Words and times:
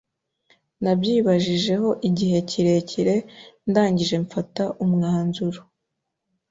nabyibajijeho 0.83 1.89
igihe 2.09 2.37
kirekire 2.49 3.15
ndangije 3.69 4.15
mfata 4.25 4.63
umwanzuro 4.83 5.59